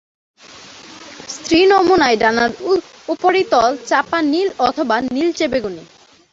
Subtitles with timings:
[1.35, 2.51] স্ত্রী নমুনায় ডানার
[3.09, 5.83] উপরিতল চাপা নীল অথবা নীলচে বেগুনি।